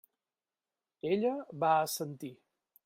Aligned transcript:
Ella 1.11 1.35
va 1.65 1.73
assentir. 1.85 2.35